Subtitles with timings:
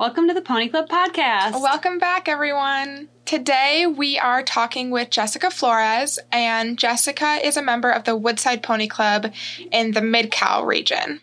[0.00, 1.60] Welcome to the Pony Club podcast.
[1.60, 3.10] Welcome back, everyone.
[3.26, 8.62] Today we are talking with Jessica Flores, and Jessica is a member of the Woodside
[8.62, 9.30] Pony Club
[9.70, 11.20] in the Mid Cal region.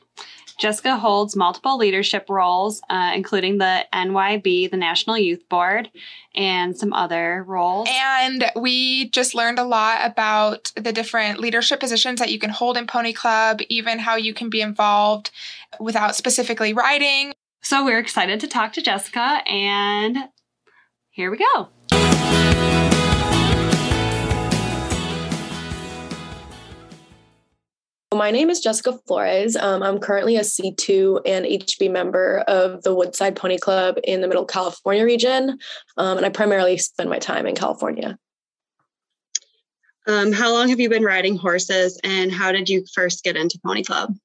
[0.59, 5.89] Jessica holds multiple leadership roles, uh, including the NYB, the National Youth Board,
[6.35, 7.89] and some other roles.
[7.91, 12.77] And we just learned a lot about the different leadership positions that you can hold
[12.77, 15.31] in Pony Club, even how you can be involved
[15.79, 17.33] without specifically riding.
[17.61, 20.17] So we're excited to talk to Jessica, and
[21.09, 21.69] here we go.
[28.13, 29.55] My name is Jessica Flores.
[29.55, 34.27] Um, I'm currently a C2 and HB member of the Woodside Pony Club in the
[34.27, 35.59] Middle California region,
[35.97, 38.17] um, and I primarily spend my time in California.
[40.07, 43.59] Um, how long have you been riding horses, and how did you first get into
[43.63, 44.15] Pony Club?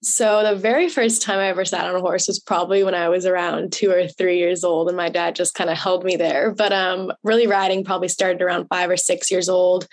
[0.00, 3.08] So the very first time I ever sat on a horse was probably when I
[3.08, 6.14] was around two or three years old, and my dad just kind of held me
[6.14, 6.54] there.
[6.54, 9.88] But um, really riding probably started around five or six years old,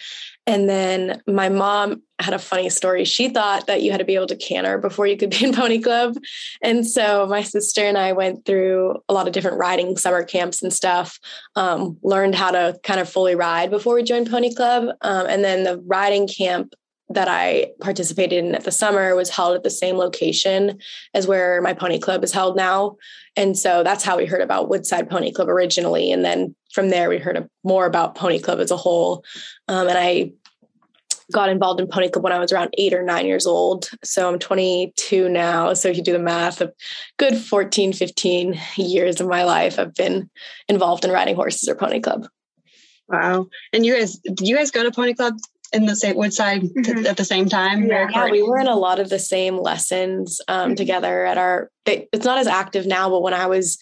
[0.46, 3.04] and then my mom had a funny story.
[3.04, 5.54] She thought that you had to be able to canter before you could be in
[5.56, 6.16] Pony Club,
[6.62, 10.62] and so my sister and I went through a lot of different riding summer camps
[10.62, 11.18] and stuff.
[11.56, 15.44] Um, learned how to kind of fully ride before we joined Pony Club, um, and
[15.44, 16.76] then the riding camp
[17.10, 20.80] that I participated in at the summer was held at the same location
[21.14, 22.98] as where my pony club is held now.
[23.36, 26.12] And so that's how we heard about Woodside Pony Club originally.
[26.12, 29.24] And then from there, we heard more about Pony Club as a whole.
[29.68, 30.32] Um, and I
[31.32, 33.90] got involved in Pony Club when I was around eight or nine years old.
[34.04, 35.74] So I'm 22 now.
[35.74, 36.74] So if you do the math, a
[37.18, 40.30] good 14, 15 years of my life, I've been
[40.68, 42.28] involved in riding horses or Pony Club.
[43.08, 43.48] Wow.
[43.72, 45.36] And you guys, did you guys go to Pony Club
[45.74, 47.06] in the same Woodside mm-hmm.
[47.06, 47.88] at the same time?
[47.88, 50.76] Yeah, yeah, we were in a lot of the same lessons um, mm-hmm.
[50.76, 51.70] together at our.
[51.86, 53.78] It's not as active now, but when I was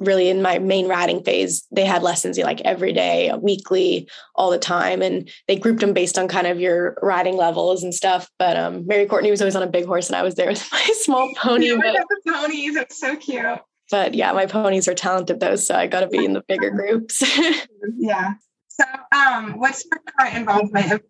[0.00, 4.58] really in my main riding phase, they had lessons like every day, weekly, all the
[4.58, 8.30] time, and they grouped them based on kind of your riding levels and stuff.
[8.38, 10.66] But um, Mary Courtney was always on a big horse, and I was there with
[10.72, 11.68] my small pony.
[11.68, 11.94] Yeah, but,
[12.24, 13.44] the ponies, it's so cute.
[13.90, 16.70] But yeah, my ponies are talented though, so I got to be in the bigger
[16.70, 17.22] groups.
[17.96, 18.34] yeah.
[18.78, 21.02] So, um, what's your current involvement?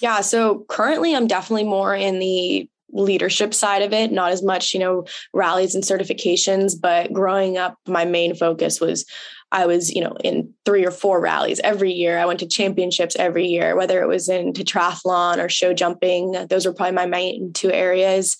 [0.00, 4.72] Yeah, so currently I'm definitely more in the leadership side of it, not as much,
[4.72, 9.04] you know, rallies and certifications, but growing up, my main focus was
[9.52, 12.18] I was, you know, in three or four rallies every year.
[12.18, 16.32] I went to championships every year, whether it was in tetrathlon or show jumping.
[16.48, 18.36] Those were probably my main two areas.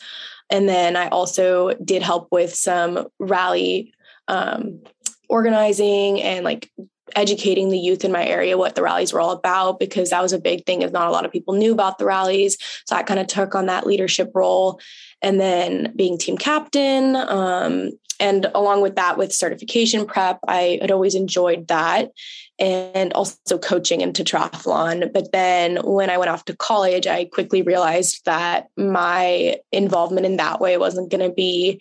[0.51, 3.95] And then I also did help with some rally
[4.29, 4.83] um,
[5.29, 6.71] organizing and like
[7.17, 10.33] educating the youth in my area what the rallies were all about because that was
[10.33, 12.57] a big thing if not a lot of people knew about the rallies.
[12.87, 14.81] So i kind of took on that leadership role
[15.23, 20.91] and then being team captain um, and along with that with certification prep i had
[20.91, 22.11] always enjoyed that
[22.59, 25.13] and also coaching into tetrathlon.
[25.13, 30.37] But then when i went off to college i quickly realized that my involvement in
[30.37, 31.81] that way wasn't going to be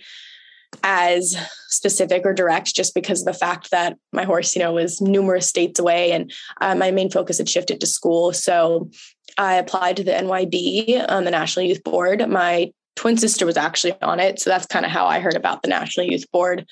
[0.83, 1.35] as
[1.67, 5.47] specific or direct just because of the fact that my horse, you know, was numerous
[5.47, 8.33] states away and uh, my main focus had shifted to school.
[8.33, 8.89] So
[9.37, 12.27] I applied to the NYB, um, the National Youth Board.
[12.29, 14.39] My twin sister was actually on it.
[14.39, 16.65] So that's kind of how I heard about the National Youth Board.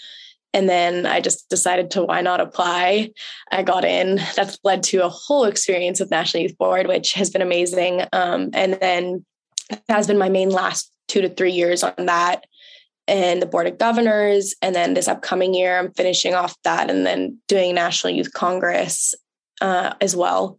[0.54, 3.12] And then I just decided to why not apply.
[3.52, 4.20] I got in.
[4.36, 8.04] That's led to a whole experience with National Youth Board, which has been amazing.
[8.12, 9.26] Um, and then
[9.88, 12.46] has been my main last two to three years on that
[13.12, 17.06] and the board of governors and then this upcoming year i'm finishing off that and
[17.06, 19.14] then doing national youth congress
[19.60, 20.58] uh, as well.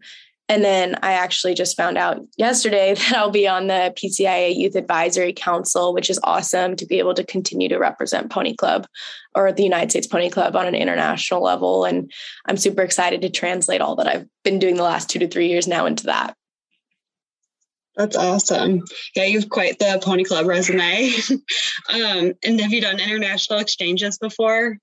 [0.49, 4.77] And then i actually just found out yesterday that i'll be on the pcia youth
[4.77, 8.87] advisory council which is awesome to be able to continue to represent pony club
[9.35, 11.87] or the united states pony club on an international level.
[11.87, 12.13] And
[12.47, 15.49] i'm super excited to translate all that i've been doing the last two to three
[15.49, 16.37] years now into that
[17.97, 18.83] that's awesome.
[19.15, 21.13] Yeah, you've quite the Pony Club resume.
[21.93, 24.79] um, and have you done international exchanges before?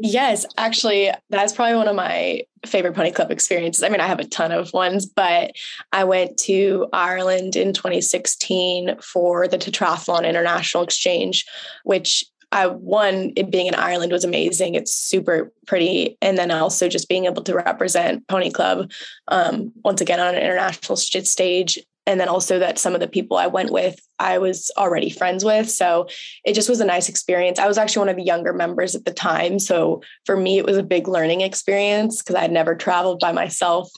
[0.00, 3.82] Yes, actually, that's probably one of my favorite Pony Club experiences.
[3.82, 5.52] I mean, I have a ton of ones, but
[5.92, 11.44] I went to Ireland in 2016 for the Tetrathlon International Exchange,
[11.84, 14.74] which I one it being in Ireland was amazing.
[14.74, 18.90] It's super pretty, and then also just being able to represent Pony Club
[19.28, 21.78] um, once again on an international stage
[22.08, 25.44] and then also that some of the people I went with I was already friends
[25.44, 25.70] with.
[25.70, 26.08] So
[26.44, 27.58] it just was a nice experience.
[27.58, 29.58] I was actually one of the younger members at the time.
[29.58, 33.90] So for me, it was a big learning experience because I'd never traveled by myself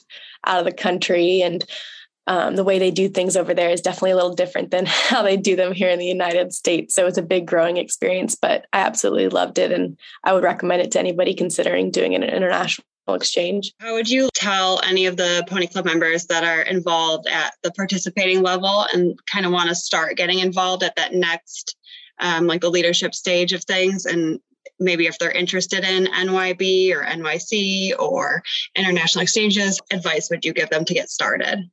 [0.45, 1.41] out of the country.
[1.41, 1.65] And
[2.27, 5.23] um, the way they do things over there is definitely a little different than how
[5.23, 6.93] they do them here in the United States.
[6.93, 9.71] So it's a big growing experience, but I absolutely loved it.
[9.71, 13.73] And I would recommend it to anybody considering doing an international exchange.
[13.79, 17.71] How would you tell any of the Pony Club members that are involved at the
[17.71, 21.75] participating level and kind of want to start getting involved at that next,
[22.19, 24.39] um, like the leadership stage of things and
[24.79, 28.43] maybe if they're interested in NYB or NYC or
[28.75, 31.69] international exchanges, advice would you give them to get started?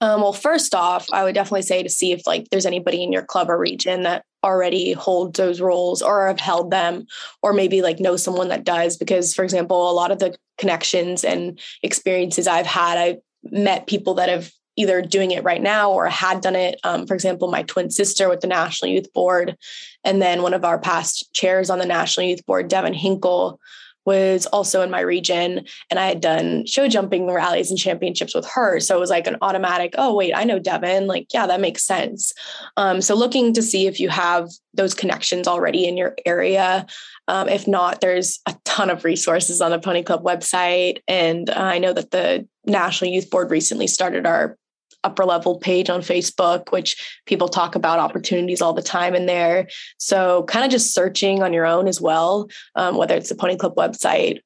[0.00, 3.12] Um, well, first off, I would definitely say to see if like there's anybody in
[3.12, 7.06] your club or region that already hold those roles or have held them,
[7.42, 8.96] or maybe like know someone that does.
[8.96, 14.14] Because, for example, a lot of the connections and experiences I've had, I've met people
[14.14, 16.80] that have either doing it right now or had done it.
[16.82, 19.56] Um, for example, my twin sister with the National Youth Board,
[20.02, 23.60] and then one of our past chairs on the National Youth Board, Devin Hinkle,
[24.04, 28.46] was also in my region and I had done show jumping rallies and championships with
[28.46, 28.80] her.
[28.80, 31.06] So it was like an automatic, oh, wait, I know Devin.
[31.06, 32.32] Like, yeah, that makes sense.
[32.76, 36.86] Um, so looking to see if you have those connections already in your area.
[37.28, 40.98] Um, if not, there's a ton of resources on the Pony Club website.
[41.06, 44.56] And uh, I know that the National Youth Board recently started our
[45.04, 49.68] upper level page on Facebook, which people talk about opportunities all the time in there.
[49.98, 53.56] So, kind of just searching on your own as well, um, whether it's the Pony
[53.56, 54.40] Club website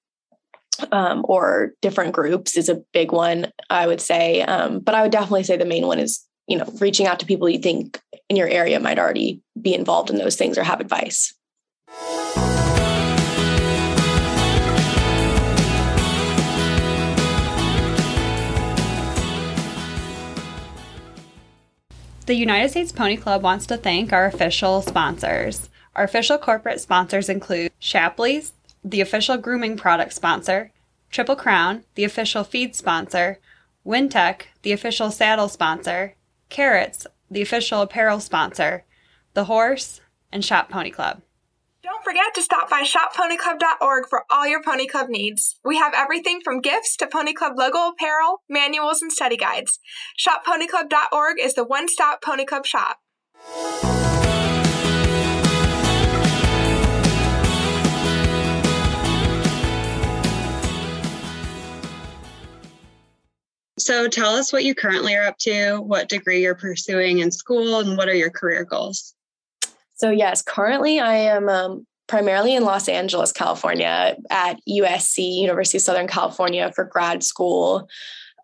[0.93, 4.43] um, or different groups is a big one, I would say.
[4.43, 7.26] Um, but I would definitely say the main one is, you know, reaching out to
[7.26, 10.81] people you think in your area might already be involved in those things or have
[10.81, 11.35] advice.
[22.26, 25.69] The United States Pony Club wants to thank our official sponsors.
[25.94, 28.52] Our official corporate sponsors include Shapley's,
[28.82, 30.73] the official grooming product sponsor,
[31.08, 33.38] Triple Crown, the official feed sponsor,
[33.87, 36.17] Wintec, the official saddle sponsor,
[36.50, 38.84] Kerrits, the official apparel sponsor,
[39.34, 40.00] The Horse,
[40.32, 41.23] and Shop Pony Club.
[41.87, 45.55] Don't forget to stop by shopponyclub.org for all your Pony Club needs.
[45.65, 49.79] We have everything from gifts to Pony Club logo apparel, manuals, and study guides.
[50.19, 52.99] Shopponyclub.org is the one stop Pony Club shop.
[63.79, 67.79] So tell us what you currently are up to, what degree you're pursuing in school,
[67.79, 69.15] and what are your career goals?
[69.96, 75.82] So, yes, currently I am um, primarily in Los Angeles, California at USC, University of
[75.82, 77.88] Southern California, for grad school.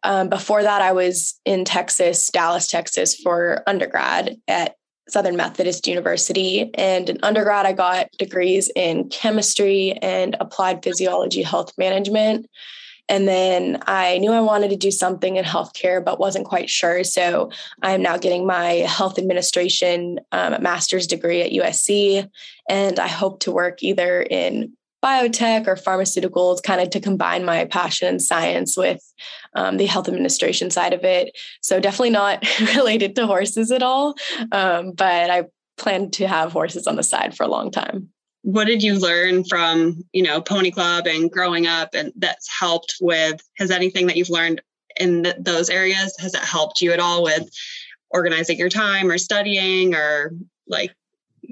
[0.02, 4.76] Um, before that, I was in Texas, Dallas, Texas, for undergrad at
[5.08, 6.70] Southern Methodist University.
[6.74, 12.46] And in undergrad, I got degrees in chemistry and applied physiology health management.
[13.08, 17.04] And then I knew I wanted to do something in healthcare, but wasn't quite sure.
[17.04, 17.50] So
[17.82, 22.28] I'm now getting my health administration um, master's degree at USC.
[22.68, 24.72] And I hope to work either in
[25.04, 29.02] biotech or pharmaceuticals, kind of to combine my passion in science with
[29.54, 31.36] um, the health administration side of it.
[31.60, 32.46] So definitely not
[32.76, 34.14] related to horses at all.
[34.52, 35.44] Um, but I
[35.76, 38.12] plan to have horses on the side for a long time
[38.42, 42.96] what did you learn from you know pony club and growing up and that's helped
[43.00, 44.60] with has anything that you've learned
[44.98, 47.48] in th- those areas has it helped you at all with
[48.10, 50.32] organizing your time or studying or
[50.66, 50.94] like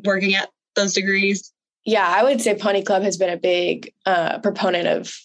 [0.04, 1.52] working at those degrees?
[1.84, 5.16] Yeah i would say pony club has been a big uh, proponent of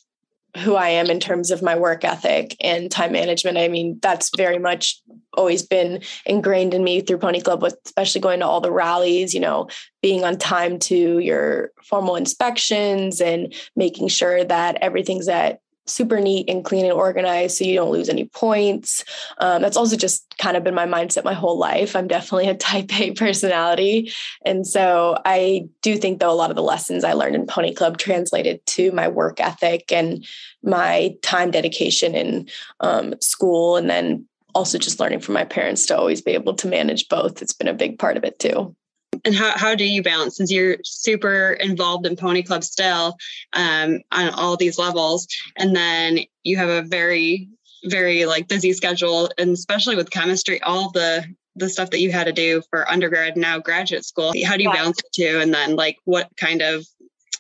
[0.57, 3.57] who I am in terms of my work ethic and time management.
[3.57, 5.01] I mean, that's very much
[5.33, 9.33] always been ingrained in me through Pony Club, with especially going to all the rallies,
[9.33, 9.67] you know,
[10.01, 16.49] being on time to your formal inspections and making sure that everything's at super neat
[16.49, 19.03] and clean and organized so you don't lose any points.
[19.39, 21.95] Um, that's also just kind of been my mindset my whole life.
[21.95, 24.11] I'm definitely a type A personality.
[24.45, 27.73] And so I do think, though, a lot of the lessons I learned in Pony
[27.73, 30.25] Club translated to my work ethic and
[30.63, 32.49] my time dedication in
[32.79, 33.77] um, school.
[33.77, 37.41] And then also just learning from my parents to always be able to manage both.
[37.41, 38.75] It's been a big part of it too
[39.24, 43.15] and how, how do you balance since you're super involved in pony club still
[43.53, 47.50] um, on all these levels and then you have a very
[47.86, 51.24] very like busy schedule and especially with chemistry all the
[51.55, 54.69] the stuff that you had to do for undergrad now graduate school how do you
[54.69, 54.75] yeah.
[54.75, 56.86] balance it too and then like what kind of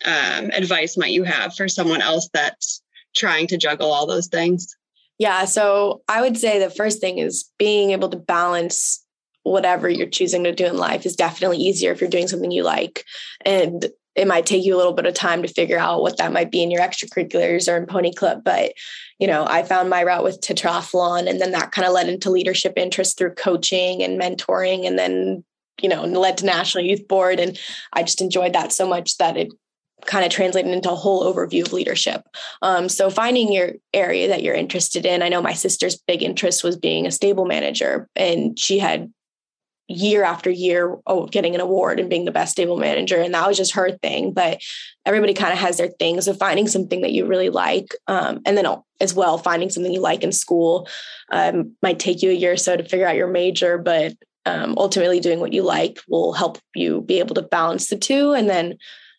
[0.05, 2.81] um, advice might you have for someone else that's
[3.15, 4.75] trying to juggle all those things
[5.17, 9.04] yeah so i would say the first thing is being able to balance
[9.45, 12.63] whatever you're choosing to do in life is definitely easier if you're doing something you
[12.63, 13.05] like.
[13.45, 13.85] And
[14.15, 16.49] it might take you a little bit of time to figure out what that might
[16.49, 18.71] be in your extracurriculars or in pony club but
[19.19, 22.31] you know i found my route with tetrathlon and then that kind of led into
[22.31, 25.43] leadership interest through coaching and mentoring and then
[25.81, 27.59] you know led to national youth board and
[27.91, 29.51] i just enjoyed that so much that it
[30.05, 32.21] kind of translated into a whole overview of leadership.
[32.61, 35.21] Um, so finding your area that you're interested in.
[35.21, 39.11] I know my sister's big interest was being a stable manager, and she had
[39.87, 43.47] year after year oh, getting an award and being the best stable manager, and that
[43.47, 44.31] was just her thing.
[44.31, 44.61] But
[45.05, 46.19] everybody kind of has their thing.
[46.21, 48.65] So finding something that you really like, um, and then
[49.01, 50.87] as well finding something you like in school
[51.31, 54.13] um, might take you a year or so to figure out your major, but
[54.45, 58.33] um, ultimately doing what you like will help you be able to balance the two,
[58.33, 58.77] and then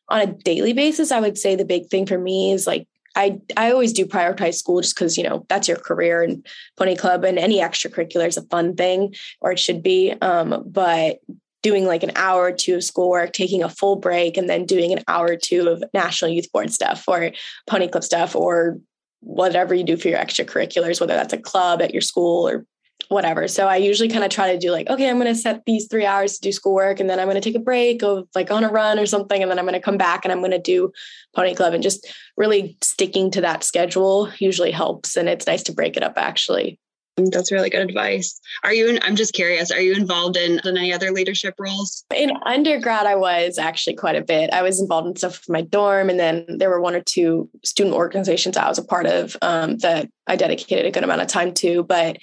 [0.09, 3.41] on a daily basis, I would say the big thing for me is like I
[3.57, 6.47] I always do prioritize school just because you know that's your career and
[6.77, 10.13] pony club and any extracurricular is a fun thing or it should be.
[10.21, 11.19] Um, but
[11.63, 14.93] doing like an hour or two of schoolwork, taking a full break, and then doing
[14.93, 17.33] an hour or two of national youth board stuff or
[17.67, 18.79] pony club stuff or
[19.21, 22.65] whatever you do for your extracurriculars, whether that's a club at your school or
[23.09, 23.49] whatever.
[23.49, 25.87] So I usually kind of try to do like, okay, I'm going to set these
[25.89, 28.51] three hours to do schoolwork and then I'm going to take a break, go like
[28.51, 29.41] on a run or something.
[29.41, 30.93] And then I'm going to come back and I'm going to do
[31.35, 35.17] pony club and just really sticking to that schedule usually helps.
[35.17, 36.79] And it's nice to break it up actually.
[37.17, 38.39] That's really good advice.
[38.63, 42.05] Are you, in, I'm just curious, are you involved in, in any other leadership roles?
[42.15, 44.53] In undergrad, I was actually quite a bit.
[44.53, 47.49] I was involved in stuff with my dorm, and then there were one or two
[47.65, 51.29] student organizations I was a part of um, that I dedicated a good amount of
[51.29, 51.85] time to.
[51.85, 52.19] But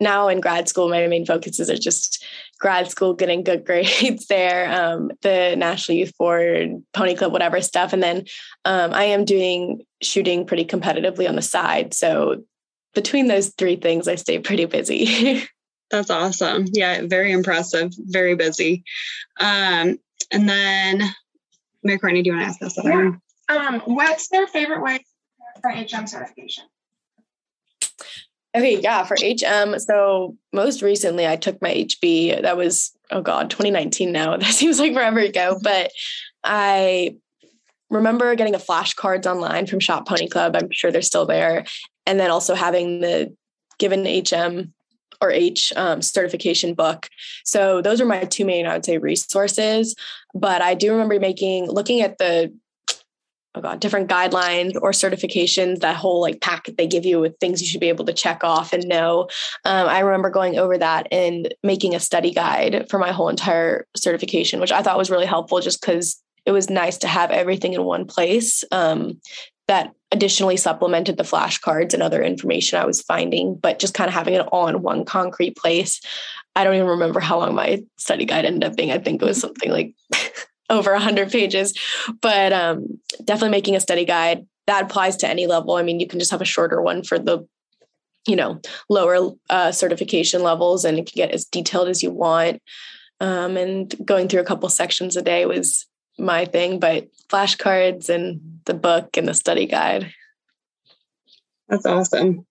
[0.00, 2.24] now in grad school, my main focuses are just
[2.58, 7.92] grad school, getting good grades there, um, the National Youth Board, Pony Club, whatever stuff.
[7.92, 8.24] And then
[8.64, 11.94] um, I am doing shooting pretty competitively on the side.
[11.94, 12.42] So
[12.94, 15.42] between those three things, I stay pretty busy.
[15.90, 16.66] That's awesome.
[16.72, 18.84] Yeah, very impressive, very busy.
[19.40, 19.98] Um,
[20.32, 21.02] and then,
[21.82, 22.84] Mary Courtney, do you want to ask us?
[22.84, 23.12] Yeah.
[23.48, 25.04] Um, what's their favorite way
[25.60, 26.64] for HM certification?
[28.54, 29.78] Okay, yeah, for HM.
[29.78, 32.42] So most recently I took my HB.
[32.42, 34.36] That was, oh God, 2019 now.
[34.38, 35.58] That seems like forever ago.
[35.62, 35.92] But
[36.42, 37.16] I
[37.90, 40.56] remember getting the flashcards online from Shop Pony Club.
[40.56, 41.64] I'm sure they're still there.
[42.06, 43.34] And then also having the
[43.78, 44.72] given HM
[45.20, 47.08] or H um, certification book.
[47.44, 49.94] So those are my two main, I would say, resources.
[50.34, 52.52] But I do remember making, looking at the
[53.54, 57.60] oh god different guidelines or certifications that whole like packet they give you with things
[57.60, 59.28] you should be able to check off and know.
[59.64, 63.86] Um, i remember going over that and making a study guide for my whole entire
[63.96, 67.74] certification which i thought was really helpful just because it was nice to have everything
[67.74, 69.20] in one place um,
[69.68, 74.14] that additionally supplemented the flashcards and other information i was finding but just kind of
[74.14, 76.00] having it all in one concrete place.
[76.56, 78.90] I don't even remember how long my study guide ended up being.
[78.90, 79.94] I think it was something like
[80.70, 81.74] over 100 pages
[82.22, 85.74] but um, definitely making a study guide that applies to any level.
[85.74, 87.46] I mean you can just have a shorter one for the
[88.26, 92.62] you know lower uh, certification levels and it can get as detailed as you want.
[93.20, 95.86] Um, and going through a couple sections a day was
[96.18, 100.12] my thing but flashcards and the book and the study guide.
[101.68, 102.46] That's awesome.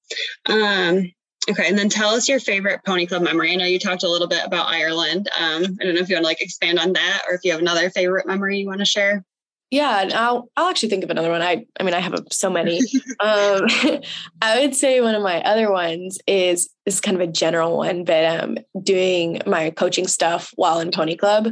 [0.46, 1.12] Um,
[1.50, 3.52] Okay, and then tell us your favorite Pony Club memory.
[3.52, 5.30] I know you talked a little bit about Ireland.
[5.38, 7.52] Um, I don't know if you want to like expand on that, or if you
[7.52, 9.24] have another favorite memory you want to share.
[9.72, 11.42] Yeah, and I'll I'll actually think of another one.
[11.42, 12.80] I I mean I have so many.
[13.20, 13.68] um,
[14.42, 18.04] I would say one of my other ones is is kind of a general one,
[18.04, 21.50] but um, doing my coaching stuff while in Pony Club,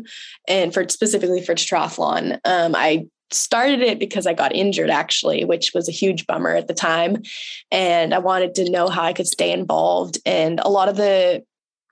[0.48, 5.74] and for specifically for tetrathlon, um, I started it because I got injured actually, which
[5.74, 7.22] was a huge bummer at the time.
[7.72, 10.20] And I wanted to know how I could stay involved.
[10.26, 11.44] And a lot of the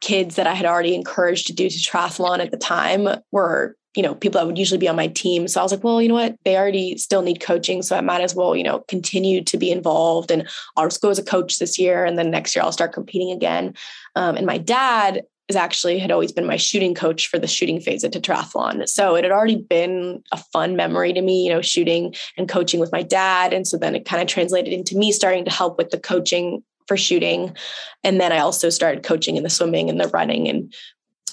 [0.02, 4.04] kids that I had already encouraged to do to tetrathlon at the time were, you
[4.04, 5.48] know, people that would usually be on my team.
[5.48, 6.36] So I was like, well, you know what?
[6.44, 7.82] They already still need coaching.
[7.82, 10.32] So I might as well, you know, continue to be involved.
[10.32, 12.06] And I'll just go as a coach this year.
[12.06, 13.74] And then next year I'll start competing again.
[14.16, 17.80] Um, and my dad is actually had always been my shooting coach for the shooting
[17.80, 18.88] phase at tetrathlon.
[18.88, 22.80] So it had already been a fun memory to me, you know, shooting and coaching
[22.80, 23.54] with my dad.
[23.54, 26.64] And so then it kind of translated into me starting to help with the coaching
[26.88, 27.56] for shooting.
[28.04, 30.48] And then I also started coaching in the swimming and the running.
[30.48, 30.74] And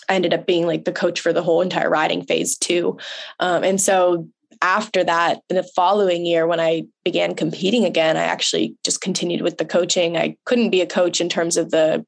[0.08, 2.98] I ended up being like the coach for the whole entire riding phase too.
[3.40, 4.28] Um, and so
[4.60, 9.42] after that, in the following year, when I began competing again, I actually just continued
[9.42, 10.16] with the coaching.
[10.16, 12.06] I couldn't be a coach in terms of the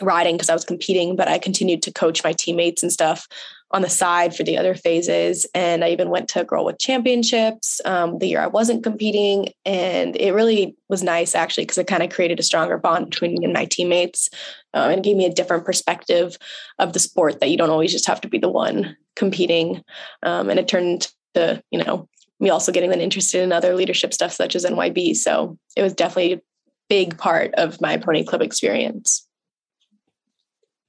[0.00, 3.26] riding because I was competing, but I continued to coach my teammates and stuff
[3.70, 5.46] on the side for the other phases.
[5.54, 9.48] And I even went to Girl with Championships um, the year I wasn't competing.
[9.64, 13.32] And it really was nice actually because it kind of created a stronger bond between
[13.32, 14.28] me and my teammates
[14.74, 16.36] um, and it gave me a different perspective
[16.78, 19.82] of the sport that you don't always just have to be the one competing.
[20.22, 22.08] Um, and it turned to, you know,
[22.40, 25.16] me also getting then interested in other leadership stuff such as NYB.
[25.16, 26.40] So it was definitely a
[26.88, 29.26] big part of my pony club experience.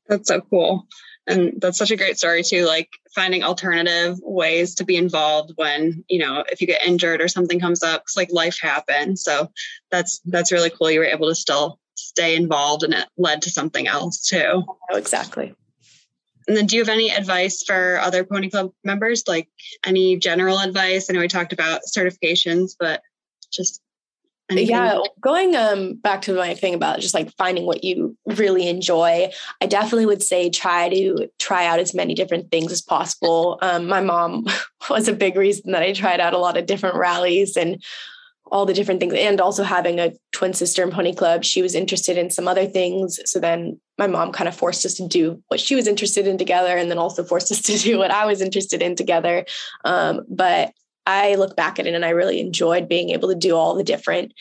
[0.07, 0.87] That's so cool.
[1.25, 6.03] And that's such a great story too, like finding alternative ways to be involved when,
[6.09, 9.23] you know, if you get injured or something comes up, cause like life happens.
[9.23, 9.49] So
[9.89, 10.91] that's that's really cool.
[10.91, 14.65] You were able to still stay involved and it led to something else too.
[14.91, 15.55] Oh, exactly.
[16.47, 19.23] And then do you have any advice for other pony club members?
[19.25, 19.47] Like
[19.85, 21.09] any general advice?
[21.09, 23.01] I know we talked about certifications, but
[23.51, 23.81] just?
[24.61, 29.31] Yeah, going um back to my thing about just like finding what you really enjoy,
[29.61, 33.59] I definitely would say try to try out as many different things as possible.
[33.61, 34.45] Um, my mom
[34.89, 37.83] was a big reason that I tried out a lot of different rallies and
[38.51, 41.43] all the different things, and also having a twin sister in Pony Club.
[41.43, 44.93] She was interested in some other things, so then my mom kind of forced us
[44.95, 47.97] to do what she was interested in together, and then also forced us to do
[47.97, 49.45] what I was interested in together.
[49.85, 50.73] Um, but
[51.05, 53.83] I look back at it and I really enjoyed being able to do all the
[53.83, 54.33] different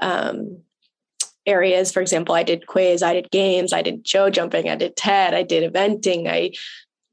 [0.00, 0.58] um,
[1.46, 1.92] areas.
[1.92, 5.34] For example, I did quiz, I did games, I did show jumping, I did TED,
[5.34, 6.52] I did eventing, I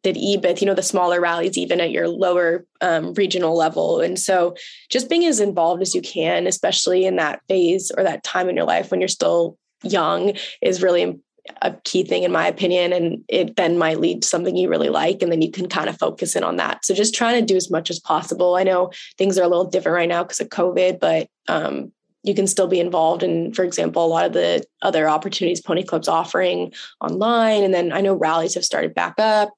[0.04, 4.00] did EBIT, you know, the smaller rallies, even at your lower um, regional level.
[4.00, 4.56] And so
[4.90, 8.56] just being as involved as you can, especially in that phase or that time in
[8.56, 11.20] your life when you're still young, is really
[11.62, 14.90] a key thing in my opinion and it then might lead to something you really
[14.90, 16.86] like and then you can kind of focus in on that.
[16.86, 18.56] So just trying to do as much as possible.
[18.56, 21.92] I know things are a little different right now because of covid but um,
[22.24, 25.84] you can still be involved in for example a lot of the other opportunities pony
[25.84, 29.50] club's offering online and then i know rallies have started back up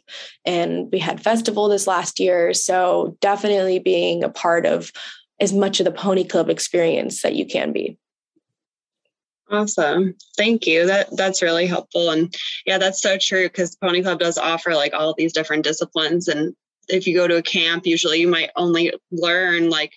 [0.46, 2.53] and we had festival this last year.
[2.53, 4.91] So definitely being a part of
[5.39, 7.98] as much of the pony club experience that you can be
[9.51, 10.15] Awesome.
[10.38, 10.86] Thank you.
[10.86, 12.12] That that's really helpful.
[12.12, 12.34] And
[12.65, 16.27] yeah, that's so true because Pony Club does offer like all these different disciplines.
[16.27, 16.56] And
[16.88, 19.94] if you go to a camp, usually you might only learn like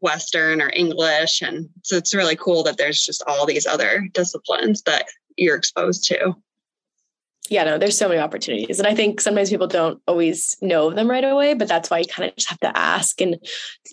[0.00, 1.42] Western or English.
[1.42, 6.04] And so it's really cool that there's just all these other disciplines that you're exposed
[6.08, 6.36] to
[7.52, 8.78] yeah, no, there's so many opportunities.
[8.78, 12.06] And I think sometimes people don't always know them right away, but that's why you
[12.06, 13.36] kind of just have to ask and,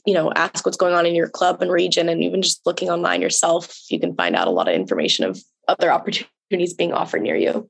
[0.06, 2.08] you know, ask what's going on in your club and region.
[2.08, 5.44] And even just looking online yourself, you can find out a lot of information of
[5.68, 7.70] other opportunities being offered near you.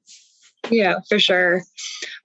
[0.69, 1.63] Yeah, for sure.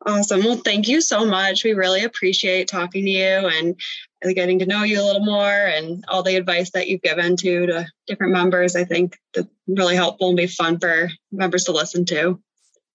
[0.04, 0.40] Awesome.
[0.40, 1.64] Well, thank you so much.
[1.64, 3.80] We really appreciate talking to you and
[4.22, 7.36] uh, getting to know you a little more and all the advice that you've given
[7.36, 8.76] to, to different members.
[8.76, 12.38] I think that's really helpful and be fun for members to listen to.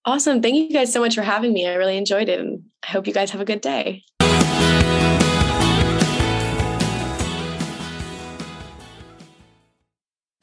[0.05, 0.41] Awesome.
[0.41, 1.67] Thank you guys so much for having me.
[1.67, 2.39] I really enjoyed it.
[2.39, 4.03] And I hope you guys have a good day.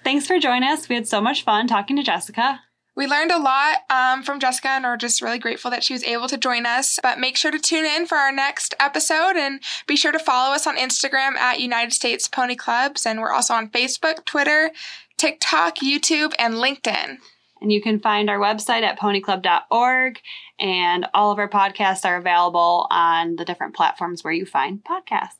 [0.05, 0.88] Thanks for joining us.
[0.88, 2.61] We had so much fun talking to Jessica.
[2.95, 6.05] We learned a lot um, from Jessica and are just really grateful that she was
[6.05, 6.99] able to join us.
[7.03, 10.55] But make sure to tune in for our next episode and be sure to follow
[10.55, 13.05] us on Instagram at United States Pony Clubs.
[13.05, 14.71] And we're also on Facebook, Twitter,
[15.19, 17.19] TikTok, YouTube, and LinkedIn.
[17.61, 20.21] And you can find our website at ponyclub.org.
[20.59, 25.38] And all of our podcasts are available on the different platforms where you find podcasts.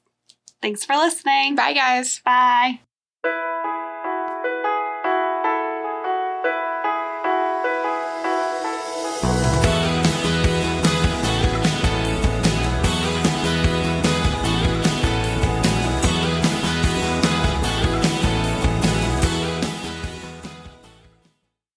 [0.63, 1.55] Thanks for listening.
[1.55, 2.21] Bye, guys.
[2.25, 2.81] Bye.